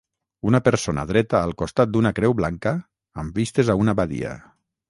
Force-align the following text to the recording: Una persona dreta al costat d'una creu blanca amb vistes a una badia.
Una 0.51 0.61
persona 0.67 1.03
dreta 1.11 1.41
al 1.49 1.53
costat 1.63 1.93
d'una 1.97 2.13
creu 2.21 2.35
blanca 2.41 2.75
amb 3.25 3.41
vistes 3.43 3.71
a 3.75 3.81
una 3.85 3.97
badia. 4.01 4.35